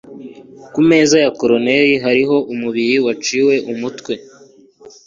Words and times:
ku 0.73 0.79
meza 0.89 1.15
ya 1.23 1.29
coroner 1.39 1.87
hari 2.05 2.21
umubiri 2.53 2.95
waciwe 3.05 3.53
umutwe 3.71 4.13